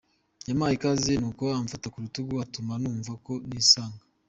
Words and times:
Yampaye 0.47 0.73
ikaze 0.75 1.11
nuko 1.21 1.43
amfata 1.59 1.87
ku 1.93 1.97
rutugu 2.03 2.33
atuma 2.45 2.73
numva 2.81 3.11
ko 3.25 3.33
nisanga". 3.47 4.03